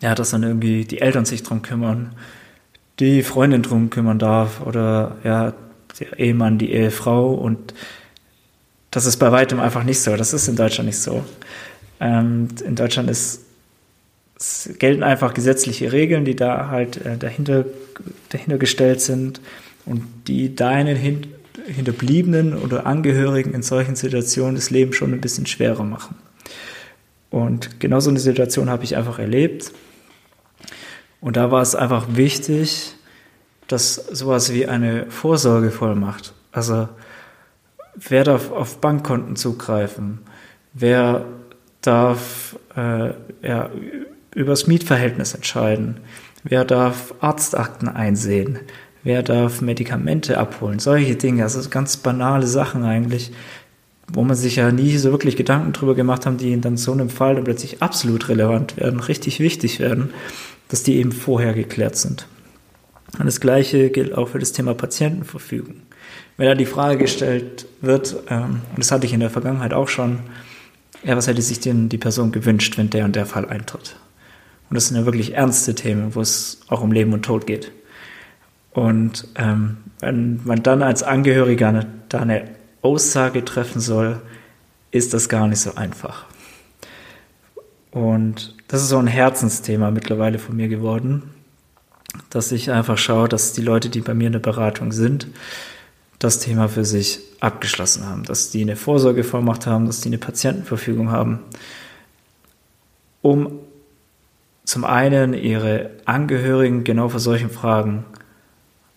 ja, 0.00 0.14
dass 0.14 0.30
dann 0.30 0.42
irgendwie 0.42 0.84
die 0.84 1.00
Eltern 1.00 1.24
sich 1.24 1.42
drum 1.42 1.62
kümmern, 1.62 2.14
die 3.00 3.22
Freundin 3.22 3.62
drum 3.62 3.90
kümmern 3.90 4.18
darf 4.18 4.60
oder 4.64 5.16
ja, 5.24 5.52
der 6.00 6.18
Ehemann, 6.18 6.58
die 6.58 6.72
Ehefrau 6.72 7.34
und 7.34 7.74
das 8.90 9.06
ist 9.06 9.16
bei 9.16 9.32
weitem 9.32 9.58
einfach 9.58 9.82
nicht 9.82 10.00
so. 10.00 10.16
Das 10.16 10.32
ist 10.32 10.46
in 10.46 10.54
Deutschland 10.54 10.86
nicht 10.86 11.00
so. 11.00 11.24
Ähm, 12.00 12.48
in 12.64 12.74
Deutschland 12.74 13.10
ist, 13.10 13.42
gelten 14.78 15.02
einfach 15.02 15.34
gesetzliche 15.34 15.92
Regeln, 15.92 16.24
die 16.24 16.36
da 16.36 16.68
halt 16.68 17.04
äh, 17.04 17.16
dahinter, 17.16 17.64
dahinter 18.30 18.58
gestellt 18.58 19.00
sind 19.00 19.40
und 19.86 20.04
die 20.26 20.54
deinen 20.54 20.96
Hin 20.96 21.26
Hinterbliebenen 21.66 22.58
oder 22.58 22.84
Angehörigen 22.84 23.54
in 23.54 23.62
solchen 23.62 23.96
Situationen 23.96 24.56
das 24.56 24.70
Leben 24.70 24.92
schon 24.92 25.12
ein 25.12 25.20
bisschen 25.20 25.46
schwerer 25.46 25.84
machen. 25.84 26.16
Und 27.30 27.80
genau 27.80 28.00
so 28.00 28.10
eine 28.10 28.18
Situation 28.18 28.68
habe 28.68 28.84
ich 28.84 28.96
einfach 28.96 29.18
erlebt. 29.18 29.72
Und 31.20 31.36
da 31.36 31.50
war 31.50 31.62
es 31.62 31.74
einfach 31.74 32.06
wichtig, 32.10 32.94
dass 33.66 33.94
sowas 33.94 34.52
wie 34.52 34.66
eine 34.66 35.10
Vorsorgevollmacht, 35.10 36.34
also 36.52 36.88
wer 37.94 38.24
darf 38.24 38.50
auf 38.50 38.80
Bankkonten 38.80 39.36
zugreifen, 39.36 40.18
wer 40.74 41.24
darf 41.86 42.58
äh, 42.76 43.10
ja, 43.42 43.70
über 44.34 44.50
das 44.50 44.66
Mietverhältnis 44.66 45.34
entscheiden, 45.34 45.98
wer 46.42 46.64
darf 46.64 47.14
Arztakten 47.20 47.88
einsehen, 47.88 48.58
wer 49.02 49.22
darf 49.22 49.60
Medikamente 49.60 50.38
abholen, 50.38 50.78
solche 50.78 51.16
Dinge, 51.16 51.42
also 51.42 51.68
ganz 51.68 51.96
banale 51.96 52.46
Sachen 52.46 52.84
eigentlich, 52.84 53.32
wo 54.12 54.22
man 54.22 54.36
sich 54.36 54.56
ja 54.56 54.70
nie 54.70 54.96
so 54.96 55.12
wirklich 55.12 55.36
Gedanken 55.36 55.72
drüber 55.72 55.94
gemacht 55.94 56.26
haben, 56.26 56.36
die 56.36 56.60
dann 56.60 56.76
so 56.76 56.92
einem 56.92 57.08
Fall 57.08 57.36
dann 57.36 57.44
plötzlich 57.44 57.82
absolut 57.82 58.28
relevant 58.28 58.76
werden, 58.76 59.00
richtig 59.00 59.40
wichtig 59.40 59.80
werden, 59.80 60.12
dass 60.68 60.82
die 60.82 60.96
eben 60.96 61.12
vorher 61.12 61.54
geklärt 61.54 61.96
sind. 61.96 62.26
Und 63.18 63.26
das 63.26 63.40
Gleiche 63.40 63.90
gilt 63.90 64.14
auch 64.16 64.28
für 64.28 64.38
das 64.38 64.52
Thema 64.52 64.74
Patientenverfügung. 64.74 65.76
Wenn 66.36 66.48
da 66.48 66.54
die 66.54 66.66
Frage 66.66 66.98
gestellt 66.98 67.66
wird, 67.80 68.16
ähm, 68.28 68.60
und 68.70 68.78
das 68.78 68.90
hatte 68.90 69.06
ich 69.06 69.12
in 69.12 69.20
der 69.20 69.30
Vergangenheit 69.30 69.72
auch 69.72 69.88
schon, 69.88 70.20
ja, 71.04 71.16
was 71.16 71.26
hätte 71.26 71.42
sich 71.42 71.60
denn 71.60 71.88
die 71.88 71.98
Person 71.98 72.32
gewünscht, 72.32 72.78
wenn 72.78 72.90
der 72.90 73.04
und 73.04 73.14
der 73.14 73.26
Fall 73.26 73.48
eintritt? 73.48 73.96
Und 74.68 74.74
das 74.74 74.88
sind 74.88 74.96
ja 74.96 75.04
wirklich 75.04 75.34
ernste 75.34 75.74
Themen, 75.74 76.14
wo 76.14 76.20
es 76.20 76.60
auch 76.68 76.80
um 76.80 76.92
Leben 76.92 77.12
und 77.12 77.22
Tod 77.24 77.46
geht. 77.46 77.70
Und 78.72 79.28
ähm, 79.36 79.76
wenn 80.00 80.40
man 80.44 80.62
dann 80.62 80.82
als 80.82 81.02
Angehöriger 81.02 81.68
eine, 81.68 81.86
da 82.08 82.20
eine 82.20 82.48
Aussage 82.82 83.44
treffen 83.44 83.80
soll, 83.80 84.20
ist 84.90 85.14
das 85.14 85.28
gar 85.28 85.46
nicht 85.46 85.60
so 85.60 85.74
einfach. 85.74 86.26
Und 87.90 88.56
das 88.66 88.82
ist 88.82 88.88
so 88.88 88.98
ein 88.98 89.06
Herzensthema 89.06 89.90
mittlerweile 89.90 90.38
von 90.38 90.56
mir 90.56 90.68
geworden, 90.68 91.22
dass 92.30 92.50
ich 92.50 92.70
einfach 92.70 92.98
schaue, 92.98 93.28
dass 93.28 93.52
die 93.52 93.62
Leute, 93.62 93.88
die 93.90 94.00
bei 94.00 94.14
mir 94.14 94.26
in 94.26 94.32
der 94.32 94.40
Beratung 94.40 94.90
sind, 94.90 95.28
das 96.18 96.38
Thema 96.38 96.68
für 96.68 96.84
sich 96.84 97.20
abgeschlossen 97.40 98.06
haben, 98.06 98.24
dass 98.24 98.50
die 98.50 98.62
eine 98.62 98.76
Vorsorgevollmacht 98.76 99.66
haben, 99.66 99.86
dass 99.86 100.00
die 100.00 100.08
eine 100.08 100.18
Patientenverfügung 100.18 101.10
haben, 101.10 101.40
um 103.22 103.58
zum 104.64 104.84
einen 104.84 105.34
ihre 105.34 105.90
Angehörigen 106.06 106.84
genau 106.84 107.08
vor 107.08 107.20
solchen 107.20 107.50
Fragen 107.50 108.04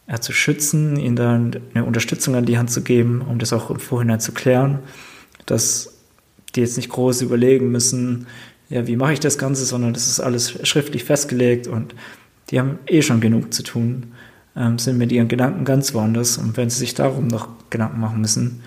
ja, 0.08 0.22
zu 0.22 0.32
schützen, 0.32 0.98
ihnen 0.98 1.16
dann 1.16 1.58
eine 1.74 1.84
Unterstützung 1.84 2.36
an 2.36 2.46
die 2.46 2.58
Hand 2.58 2.72
zu 2.72 2.82
geben, 2.82 3.22
um 3.22 3.40
das 3.40 3.52
auch 3.52 3.70
im 3.70 3.80
Vorhinein 3.80 4.22
zu 4.22 4.32
klären, 4.32 4.80
dass 5.46 5.94
die 6.56 6.62
jetzt 6.62 6.78
nicht 6.78 6.90
groß 6.90 7.22
überlegen 7.22 7.72
müssen, 7.72 8.28
ja, 8.70 8.88
wie 8.88 8.96
mache 8.96 9.14
ich 9.14 9.20
das 9.20 9.38
Ganze, 9.38 9.66
sondern 9.66 9.94
das 9.94 10.08
ist 10.08 10.20
alles 10.20 10.68
schriftlich 10.68 11.04
festgelegt 11.04 11.68
und 11.68 11.96
die 12.50 12.60
haben 12.60 12.80
eh 12.88 13.02
schon 13.02 13.20
genug 13.20 13.54
zu 13.54 13.64
tun, 13.64 14.14
ähm, 14.58 14.80
sind 14.80 14.98
mit 14.98 15.12
ihren 15.12 15.28
Gedanken 15.28 15.66
ganz 15.66 15.94
woanders 15.94 16.38
und 16.38 16.58
wenn 16.58 16.70
sie 16.70 16.80
sich 16.80 16.94
darum 16.94 17.28
noch 17.28 17.48
Gedanken 17.70 18.00
machen 18.00 18.22
müssen, 18.22 18.64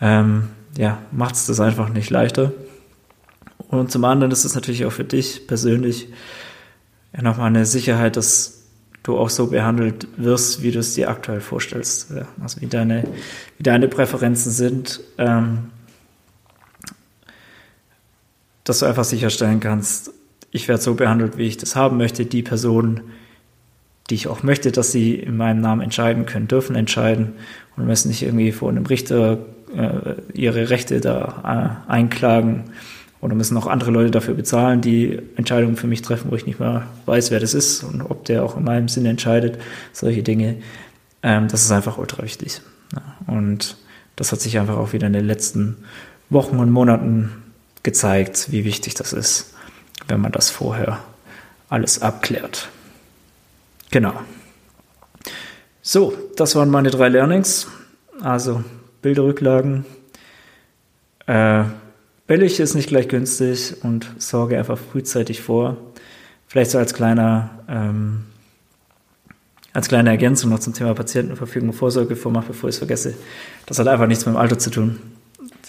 ähm, 0.00 0.48
ja, 0.76 0.98
macht 1.12 1.34
es 1.34 1.46
das 1.46 1.60
einfach 1.60 1.88
nicht 1.88 2.10
leichter. 2.10 2.52
Und 3.68 3.90
zum 3.90 4.04
anderen 4.04 4.32
ist 4.32 4.44
es 4.44 4.54
natürlich 4.54 4.84
auch 4.84 4.92
für 4.92 5.04
dich 5.04 5.46
persönlich 5.46 6.08
ja 7.14 7.22
nochmal 7.22 7.46
eine 7.46 7.66
Sicherheit, 7.66 8.16
dass 8.16 8.64
du 9.02 9.16
auch 9.16 9.30
so 9.30 9.48
behandelt 9.48 10.08
wirst, 10.16 10.62
wie 10.62 10.72
du 10.72 10.80
es 10.80 10.94
dir 10.94 11.08
aktuell 11.08 11.40
vorstellst. 11.40 12.10
Ja, 12.10 12.26
also 12.42 12.60
wie 12.60 12.66
deine, 12.66 13.04
wie 13.56 13.62
deine 13.62 13.88
Präferenzen 13.88 14.52
sind. 14.52 15.00
Ähm, 15.18 15.70
dass 18.64 18.80
du 18.80 18.86
einfach 18.86 19.04
sicherstellen 19.04 19.58
kannst, 19.58 20.12
ich 20.52 20.68
werde 20.68 20.82
so 20.82 20.94
behandelt, 20.94 21.38
wie 21.38 21.46
ich 21.46 21.56
das 21.56 21.76
haben 21.76 21.96
möchte. 21.96 22.26
Die 22.26 22.42
Personen, 22.42 23.00
die 24.10 24.16
ich 24.16 24.28
auch 24.28 24.42
möchte, 24.42 24.72
dass 24.72 24.92
sie 24.92 25.14
in 25.14 25.36
meinem 25.36 25.60
Namen 25.60 25.80
entscheiden 25.80 26.26
können, 26.26 26.48
dürfen 26.48 26.76
entscheiden 26.76 27.32
und 27.76 27.86
müssen 27.86 28.08
nicht 28.08 28.22
irgendwie 28.22 28.52
vor 28.52 28.68
einem 28.68 28.86
Richter 28.86 29.38
äh, 29.74 30.14
ihre 30.34 30.68
Rechte 30.70 31.00
da 31.00 31.80
äh, 31.88 31.90
einklagen 31.90 32.64
oder 33.20 33.34
müssen 33.34 33.56
auch 33.56 33.66
andere 33.66 33.90
Leute 33.90 34.10
dafür 34.10 34.34
bezahlen, 34.34 34.80
die 34.80 35.18
Entscheidungen 35.36 35.76
für 35.76 35.86
mich 35.86 36.02
treffen, 36.02 36.30
wo 36.30 36.36
ich 36.36 36.46
nicht 36.46 36.58
mehr 36.58 36.86
weiß, 37.06 37.30
wer 37.30 37.38
das 37.38 37.54
ist 37.54 37.84
und 37.84 38.02
ob 38.02 38.24
der 38.24 38.42
auch 38.42 38.56
in 38.56 38.64
meinem 38.64 38.88
Sinne 38.88 39.10
entscheidet. 39.10 39.58
Solche 39.92 40.22
Dinge. 40.22 40.56
Ähm, 41.22 41.48
das 41.48 41.62
ist 41.62 41.70
einfach 41.70 41.98
ultra 41.98 42.22
wichtig. 42.22 42.62
Ja, 42.94 43.32
und 43.32 43.76
das 44.16 44.32
hat 44.32 44.40
sich 44.40 44.58
einfach 44.58 44.76
auch 44.76 44.92
wieder 44.92 45.06
in 45.06 45.12
den 45.12 45.26
letzten 45.26 45.76
Wochen 46.30 46.56
und 46.56 46.70
Monaten 46.70 47.30
gezeigt, 47.82 48.48
wie 48.50 48.64
wichtig 48.64 48.94
das 48.94 49.12
ist, 49.12 49.54
wenn 50.08 50.20
man 50.20 50.32
das 50.32 50.50
vorher 50.50 50.98
alles 51.68 52.02
abklärt. 52.02 52.68
Genau. 53.90 54.14
So, 55.82 56.12
das 56.36 56.54
waren 56.54 56.70
meine 56.70 56.90
drei 56.90 57.08
Learnings. 57.08 57.66
Also 58.20 58.62
Bilderrücklagen, 59.02 59.86
äh, 61.26 61.64
Billig 62.26 62.60
ist 62.60 62.74
nicht 62.74 62.88
gleich 62.88 63.08
günstig 63.08 63.82
und 63.82 64.08
sorge 64.18 64.56
einfach 64.56 64.78
frühzeitig 64.78 65.40
vor. 65.40 65.76
Vielleicht 66.46 66.70
so 66.70 66.78
als 66.78 66.94
kleiner, 66.94 67.50
ähm, 67.68 68.26
als 69.72 69.88
kleine 69.88 70.10
Ergänzung 70.10 70.50
noch 70.50 70.60
zum 70.60 70.74
Thema 70.74 70.94
Patientenverfügung 70.94 71.70
und 71.70 71.74
Vorsorgevormacht, 71.74 72.46
bevor 72.46 72.68
ich 72.68 72.74
es 72.74 72.78
vergesse. 72.78 73.14
Das 73.66 73.78
hat 73.78 73.88
einfach 73.88 74.06
nichts 74.06 74.26
mit 74.26 74.34
dem 74.34 74.38
Alter 74.38 74.58
zu 74.58 74.70
tun. 74.70 75.00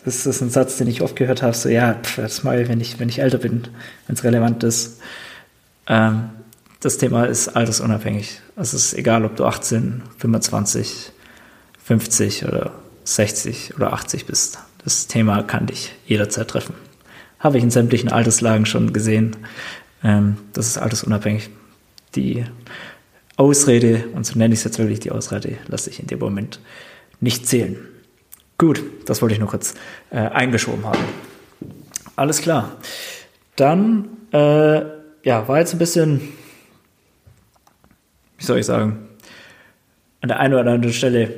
Das 0.06 0.26
ist 0.26 0.42
ein 0.42 0.50
Satz, 0.50 0.78
den 0.78 0.88
ich 0.88 1.02
oft 1.02 1.16
gehört 1.16 1.42
habe, 1.42 1.56
so 1.56 1.70
ja, 1.70 1.96
pff, 1.96 2.18
das 2.18 2.44
mache 2.44 2.62
ich, 2.62 2.70
wenn 2.70 2.82
ich, 2.82 3.00
wenn 3.00 3.10
ich 3.10 3.20
älter 3.20 3.38
bin, 3.38 3.68
wenn 4.06 4.16
es 4.16 4.24
relevant 4.24 4.64
ist. 4.64 5.00
Ähm, 5.88 6.30
das 6.82 6.98
Thema 6.98 7.26
ist 7.26 7.48
altersunabhängig. 7.50 8.42
Es 8.56 8.74
ist 8.74 8.94
egal, 8.94 9.24
ob 9.24 9.36
du 9.36 9.46
18, 9.46 10.02
25, 10.18 11.12
50 11.84 12.46
oder 12.46 12.74
60 13.04 13.76
oder 13.76 13.94
80 13.94 14.26
bist. 14.26 14.60
Das 14.84 15.08
Thema 15.08 15.44
kann 15.44 15.68
dich 15.68 15.94
jederzeit 16.06 16.48
treffen. 16.48 16.74
Habe 17.40 17.58
ich 17.58 17.64
in 17.64 17.72
sämtlichen 17.72 18.12
Alterslagen 18.12 18.66
schon 18.66 18.94
gesehen. 18.94 19.38
Ähm, 20.04 20.38
das 20.54 20.68
ist 20.68 20.78
altersunabhängig. 20.80 21.50
Die 22.16 22.46
Ausrede, 23.38 24.06
und 24.14 24.26
so 24.26 24.38
nenne 24.38 24.54
ich 24.54 24.60
es 24.60 24.64
jetzt 24.64 24.80
wirklich, 24.80 25.00
die 25.00 25.12
Ausrede, 25.12 25.58
lasse 25.68 25.90
ich 25.90 26.00
in 26.00 26.08
dem 26.08 26.20
Moment 26.20 26.60
nicht 27.20 27.48
zählen. 27.48 27.78
Gut, 28.58 28.84
das 29.06 29.22
wollte 29.22 29.34
ich 29.34 29.40
noch 29.40 29.50
kurz 29.50 29.76
äh, 30.10 30.18
eingeschoben 30.18 30.86
haben. 30.86 31.00
Alles 32.16 32.42
klar. 32.42 32.78
Dann, 33.56 34.10
äh, 34.32 34.82
ja, 35.24 35.48
war 35.48 35.60
jetzt 35.60 35.74
ein 35.74 35.80
bisschen, 35.80 36.22
wie 38.42 38.46
soll 38.46 38.58
ich 38.58 38.66
sagen, 38.66 38.98
an 40.22 40.30
der 40.30 40.40
einen 40.40 40.56
oder 40.56 40.72
anderen 40.72 40.94
Stelle 40.94 41.30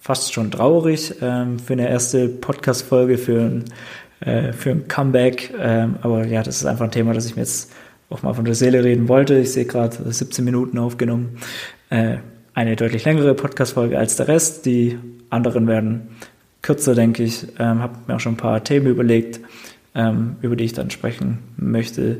fast 0.00 0.32
schon 0.32 0.52
traurig 0.52 1.16
ähm, 1.20 1.58
für 1.58 1.72
eine 1.72 1.88
erste 1.88 2.28
Podcast-Folge, 2.28 3.18
für, 3.18 3.40
ein, 3.40 3.64
äh, 4.20 4.52
für 4.52 4.70
ein 4.70 4.86
Comeback. 4.86 5.52
Ähm, 5.58 5.96
aber 6.00 6.24
ja, 6.26 6.44
das 6.44 6.58
ist 6.58 6.64
einfach 6.64 6.84
ein 6.84 6.92
Thema, 6.92 7.12
das 7.12 7.26
ich 7.26 7.34
mir 7.34 7.42
jetzt 7.42 7.72
auch 8.08 8.22
mal 8.22 8.34
von 8.34 8.44
der 8.44 8.54
Seele 8.54 8.84
reden 8.84 9.08
wollte. 9.08 9.36
Ich 9.36 9.52
sehe 9.52 9.64
gerade 9.64 9.96
17 10.12 10.44
Minuten 10.44 10.78
aufgenommen. 10.78 11.38
Äh, 11.90 12.18
eine 12.54 12.76
deutlich 12.76 13.04
längere 13.04 13.34
Podcast-Folge 13.34 13.98
als 13.98 14.14
der 14.14 14.28
Rest. 14.28 14.64
Die 14.64 14.96
anderen 15.30 15.66
werden 15.66 16.08
kürzer, 16.62 16.94
denke 16.94 17.24
ich. 17.24 17.48
Ähm, 17.58 17.82
habe 17.82 17.98
mir 18.06 18.14
auch 18.14 18.20
schon 18.20 18.34
ein 18.34 18.38
paar 18.38 18.62
Themen 18.62 18.86
überlegt, 18.86 19.40
ähm, 19.98 20.36
über 20.40 20.54
die 20.54 20.64
ich 20.64 20.72
dann 20.72 20.90
sprechen 20.90 21.38
möchte. 21.56 22.18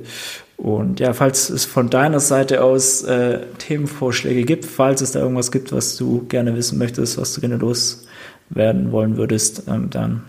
Und 0.57 0.99
ja, 0.99 1.13
falls 1.13 1.49
es 1.49 1.65
von 1.65 1.89
deiner 1.89 2.19
Seite 2.19 2.65
aus 2.65 3.05
äh, 3.05 3.47
Themenvorschläge 3.59 4.43
gibt, 4.43 4.65
falls 4.65 5.01
es 5.01 5.13
da 5.13 5.21
irgendwas 5.21 5.53
gibt, 5.53 5.71
was 5.71 5.97
du 5.97 6.27
gerne 6.27 6.57
wissen 6.57 6.77
möchtest, 6.77 7.17
was 7.17 7.33
du 7.33 7.41
gerne 7.41 7.57
loswerden 7.57 8.91
wollen 8.91 9.17
würdest, 9.17 9.69
ähm, 9.69 9.91
dann 9.91 10.23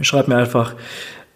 schreib 0.00 0.28
mir 0.28 0.36
einfach. 0.36 0.76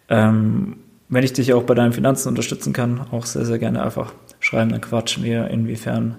Ähm, 0.07 0.77
wenn 1.09 1.23
ich 1.23 1.33
dich 1.33 1.53
auch 1.53 1.63
bei 1.63 1.73
deinen 1.73 1.91
Finanzen 1.91 2.29
unterstützen 2.29 2.71
kann, 2.71 3.01
auch 3.11 3.25
sehr, 3.25 3.43
sehr 3.43 3.57
gerne 3.57 3.83
einfach 3.83 4.13
schreiben, 4.39 4.71
dann 4.71 4.79
quatschen 4.79 5.23
wir, 5.23 5.47
inwiefern 5.47 6.17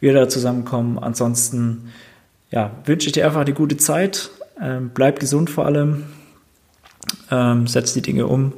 wir 0.00 0.14
da 0.14 0.28
zusammenkommen. 0.28 0.98
Ansonsten 0.98 1.92
ja, 2.50 2.72
wünsche 2.84 3.06
ich 3.06 3.12
dir 3.12 3.26
einfach 3.26 3.42
eine 3.42 3.52
gute 3.52 3.76
Zeit. 3.76 4.30
Ähm, 4.60 4.90
bleib 4.92 5.20
gesund 5.20 5.50
vor 5.50 5.66
allem. 5.66 6.04
Ähm, 7.30 7.66
setz 7.66 7.92
die 7.94 8.02
Dinge 8.02 8.26
um. 8.26 8.52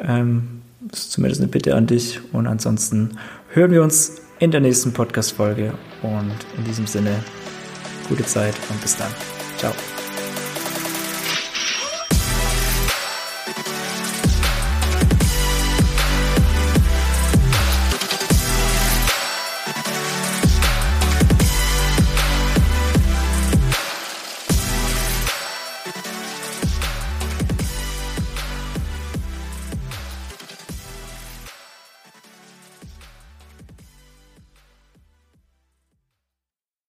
Ähm, 0.00 0.62
ist 0.92 1.12
zumindest 1.12 1.40
eine 1.40 1.50
Bitte 1.50 1.74
an 1.74 1.86
dich. 1.86 2.20
Und 2.32 2.46
ansonsten 2.46 3.18
hören 3.52 3.70
wir 3.70 3.82
uns 3.82 4.20
in 4.38 4.50
der 4.50 4.60
nächsten 4.60 4.92
Podcast-Folge. 4.92 5.74
Und 6.02 6.36
in 6.56 6.64
diesem 6.64 6.86
Sinne, 6.86 7.22
gute 8.08 8.24
Zeit 8.24 8.54
und 8.70 8.80
bis 8.80 8.96
dann. 8.96 9.10
Ciao. 9.58 9.72